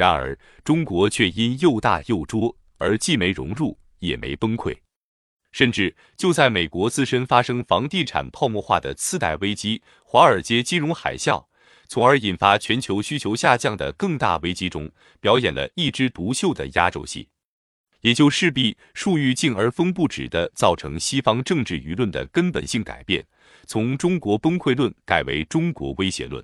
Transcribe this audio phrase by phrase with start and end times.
[0.00, 4.74] 然而，中国却因又大又拙而既没融入，也没崩溃。
[5.52, 11.44] 甚至就在美国自身发生房地产泡沫化的次贷危机——华尔街金融海啸，
[11.86, 14.90] 从而引发全球需求下降的更大危机中，
[15.20, 17.28] 表演了一枝独秀的压轴戏，
[18.00, 23.26] 也就势必树欲静而风不止的造成西方政治舆论的根本性改变，
[23.66, 26.42] 从中国崩溃论改为中国威胁论。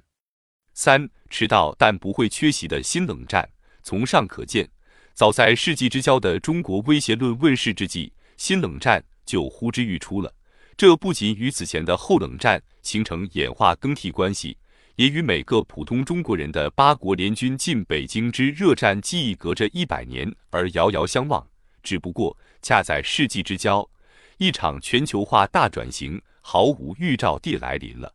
[0.79, 3.49] 三迟到但不会缺席的新冷战，
[3.83, 4.69] 从上可见，
[5.15, 8.13] 早在世纪之交的中国威胁论问世之际。
[8.37, 10.31] 新冷战就呼之欲出了，
[10.77, 14.55] 这不仅与此前的后冷战形成演化更替关系，
[14.97, 21.45] 也与每个普通中国人的八国联军进北京之热战记忆隔着一百年而遥遥相望。
[21.83, 23.89] 只不过恰在世纪之交，
[24.37, 28.13] 一场全球化大转型毫无预兆地来临了。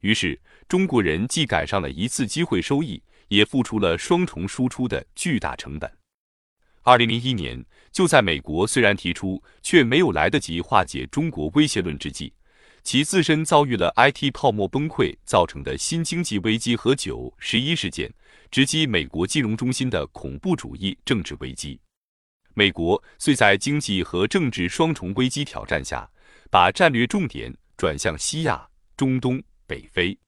[0.00, 5.90] 于是，中国人既赶上了一次机会收益，也付出了双重输出的巨大成本。
[6.82, 12.32] 二零零一年，就在美国虽然提出，却没有来得及化解中国威胁论之际，
[12.82, 18.10] 其自身遭遇了 IT 泡沫崩溃造成的新经济危机和九十一事件，
[18.50, 21.78] 直击美国金融中心的恐怖主义政治危机。
[22.54, 26.10] 美国虽在经济和政治双重危机挑战下，
[26.50, 29.40] 把战略重点转向西亚、中东、
[29.70, 30.18] 北非。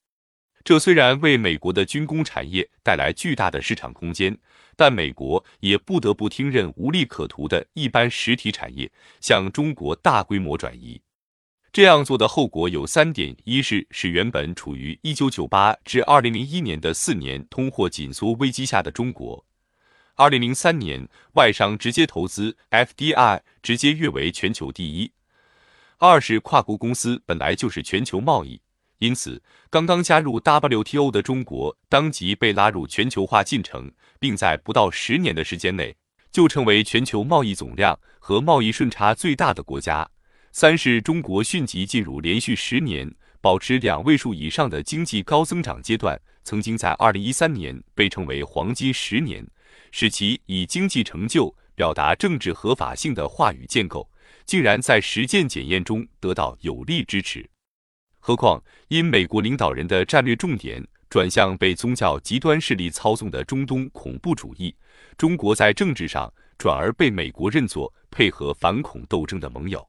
[0.62, 4.38] 这虽然为美国的军工产业带来巨大的市场空间，
[4.76, 8.88] 但美国也不得不听任无利可图的一般实体产业
[9.20, 11.02] 向中国大规模转移。
[11.72, 19.44] 这样做的后果有三点：一是使原本处于一九九八至二零零一年的四年通货紧缩危机下的中国，
[20.14, 25.10] 二零零三年外商直接投资 FDI 直接跃为全球第一；
[25.98, 28.60] 二是跨国公司本来就是全球贸易。
[29.02, 35.92] 因此，刚刚加入 WTO 的中国当即被拉入全球化进程，并在不到十年的时间内
[36.30, 40.08] 就成为全球贸易总量和贸易顺差最大的国家。
[40.52, 49.44] 三是中国迅即进入连续十年保持两位数以上的经济高增长阶段，曾经在2013年被称为黄金十年，
[49.90, 54.08] 使其以经济成就表达政治合法性的话语建构，
[54.46, 57.50] 竟然在实践检验中得到有力支持。
[58.24, 64.72] 何况，因美国领导人的战略重点转向被宗教极端势力操纵的中东恐怖主义，
[65.18, 69.84] 中国在政治上转而被美国认作配合反恐斗争的盟友。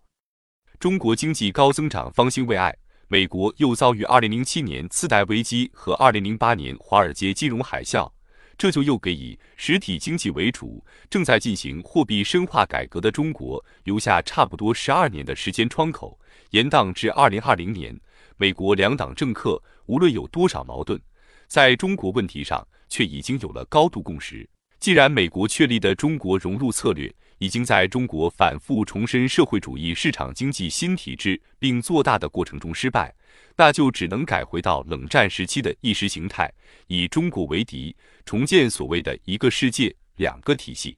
[0.79, 2.75] 中国经济高增长方兴未艾，
[3.07, 8.11] 美国又遭遇2007年次贷危机和2008年华尔街金融海啸，
[8.57, 16.19] 这就又给以实体经济为主、正在进行货币深化改革的中国留下差不多十二年的时间窗口，
[16.49, 17.95] 延宕至2020年。
[18.43, 20.99] 美国两党政客无论有多少矛盾，
[21.47, 24.45] 在中国问题上却已经有了高度共识。
[24.81, 33.15] 既然美国确立的中国融入策略已经在中国反复重申社会主义市场经济新体制并做大的过程中失败，
[33.55, 36.53] 那就只能改回到冷战时期的意识形态，
[36.87, 37.95] 以中国为敌，
[38.25, 40.97] 重建所谓的一个世界、两个体系。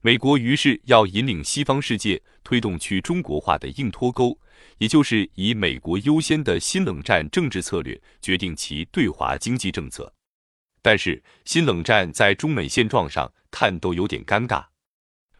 [0.00, 4.38] 美国于是要引领西方世界推动去中国化的硬脱钩。
[4.78, 10.12] 也就是以美国优先的新冷战政治策略决定其对华经济政策，
[10.82, 14.64] 但是新冷战在中美现状上看都有点尴尬。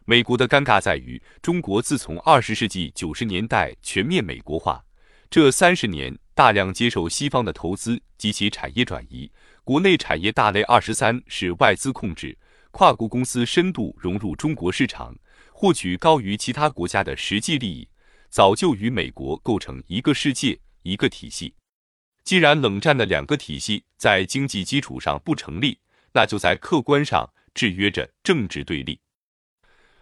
[0.05, 4.83] 美国的尴尬在于，中国自从二十世纪九十年代全面美国化，
[5.29, 9.31] 这三十年大量接受西方的投资及其产业转移，
[9.63, 12.35] 国内产业大类二十三是外资控制，
[12.71, 15.15] 跨国公司深度融入中国市场，
[15.53, 17.87] 获取高于其他国家的实际利益。
[18.29, 21.53] 早就与美国构成一个世界、一个体系。
[22.23, 25.79] 既然冷战的两个体系在经济基础上不成立，
[26.13, 28.99] 那就在客观上制约着政治对立。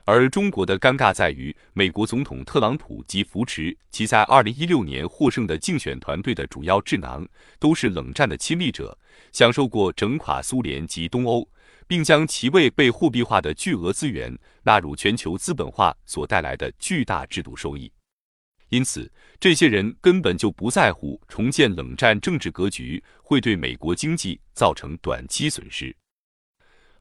[0.04, 7.28] 而中国的尴尬在于，美国总统特朗普及扶持其在二零一六年获胜的竞选团队的主要智囊，
[7.60, 8.98] 都是冷战的亲历者，
[9.34, 11.50] 享受过整垮苏联及东欧，
[11.88, 17.92] 并将其未被货币化的巨额资源纳入全球资本化所带来的巨大制度收益。
[18.70, 19.10] 因此，
[19.40, 25.96] 这些人根本就不在乎重建冷战政治格局会对美国经济造成短期损失。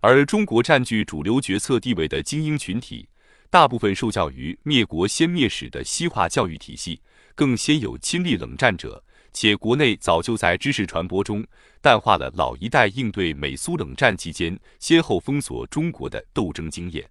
[0.00, 3.08] 而中国占据主流决策地位的精英群体，
[3.50, 7.00] 大部分受教于灭国先灭史的西化教育体系，
[7.34, 9.02] 更先有亲历冷战者，
[9.32, 11.44] 且国内早就在知识传播中
[11.80, 17.08] 淡化了老一代应对美苏冷战期间先后封锁中国的斗争经验。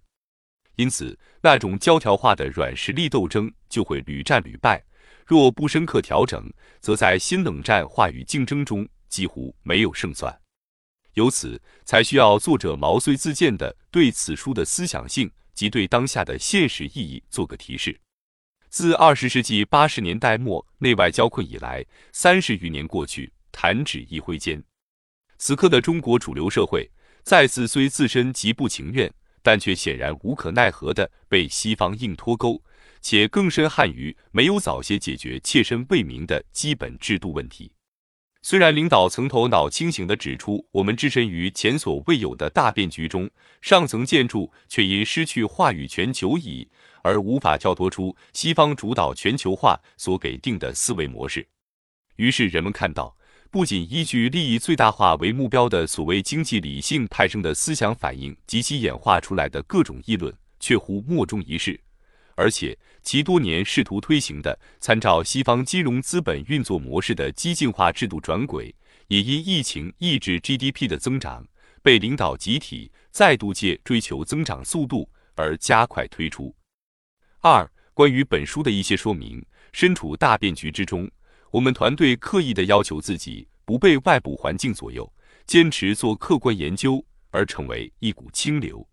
[0.76, 4.82] 因此，那种胶条化的软实力斗争就会屡战屡败。
[5.26, 10.40] 若不深刻调整，则在新冷战话语竞争中几乎没有胜算。
[11.14, 17.98] 由此才需要作者毛遂自荐的对此书的思想性及对当下的现实意义做个提示。
[18.68, 24.62] 自二十世纪八十年代末内外交困以来，三十余年过去，弹指一挥间，
[25.38, 26.90] 此刻的中国主流社会
[27.22, 29.10] 再次虽自身极不情愿，
[29.46, 32.60] 但却显然无可奈何的被西方硬脱钩，
[33.00, 37.70] 且更深憾于没有早些解决切身为民的基本制度问题。
[38.42, 43.30] 虽然领导曾头脑清醒地指出，我们置身于前所未有的大变局中，
[43.62, 46.68] 上层建筑却因失去话语权久矣，
[47.04, 51.46] 而无法跳脱出西方主导全球化所给定的思维模式。
[52.16, 53.16] 于是人们看到，
[53.56, 60.30] 不仅依据利益最大化为目标的所谓经济理性派生的思想反应及其演化出来的各种议论，
[60.60, 61.80] 确乎莫衷一是。
[62.34, 68.74] 而且，其多年试图推行的参照西方金融资本运作模式的激进化制度转轨，
[69.08, 71.42] 也因疫情抑制 GDP 的增长，
[71.82, 76.54] 被领导集体再度借追求增长速度而加快推出。
[77.40, 79.42] 二、关于本书的一些说明：
[79.72, 81.10] 身处大变局之中，
[81.56, 85.10] 我们团队刻意的要求自己不被外部环境左右，
[85.46, 88.86] 坚持做客观研究，而成为一股清流。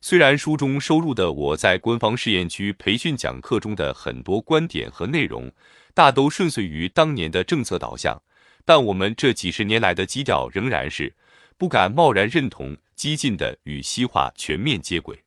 [0.00, 5.48] 虽然书中收录的我在官方试验区培训讲课中的很多观点和内容，
[5.94, 8.20] 大都顺遂于当年的政策导向，
[8.64, 11.14] 但我们这几十年来的基调仍然是
[11.56, 15.22] 不敢贸然认同激进的与西化全面接轨。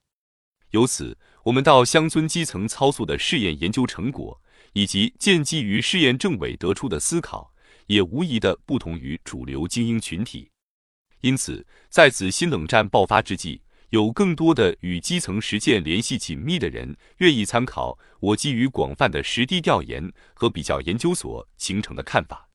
[0.72, 4.38] 由此，我们到乡村基层操作的试验研究成果，
[4.74, 7.54] 以及建基于试验政委得出的思考，
[7.86, 10.50] 也无疑的不同于主流精英群体。
[11.22, 13.62] 因此，在此新冷战爆发之际。
[13.92, 22.47] 有更多的与基层实践联系紧密的人，愿意参考我基于广泛的实地调研和比较研究所形成的看法。